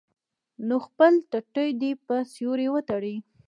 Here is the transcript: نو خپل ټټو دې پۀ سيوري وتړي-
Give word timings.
نو 0.67 0.75
خپل 0.87 1.13
ټټو 1.31 1.65
دې 1.81 1.91
پۀ 2.05 2.17
سيوري 2.33 2.67
وتړي- 2.71 3.15